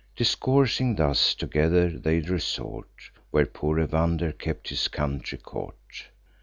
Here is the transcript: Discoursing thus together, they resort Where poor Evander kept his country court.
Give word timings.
Discoursing 0.15 0.95
thus 0.95 1.35
together, 1.35 1.91
they 1.91 2.21
resort 2.21 3.11
Where 3.29 3.45
poor 3.45 3.79
Evander 3.79 4.31
kept 4.31 4.69
his 4.69 4.87
country 4.87 5.37
court. 5.37 6.07